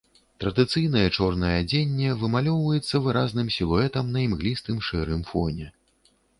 Традыцыйнае 0.43 1.03
чорнае 1.17 1.51
адзенне 1.63 2.15
вымалёўваецца 2.23 3.03
выразным 3.05 3.53
сілуэтам 3.59 4.11
на 4.17 4.27
імглістым 4.27 4.85
шэрым 4.91 5.21
фоне. 5.33 5.67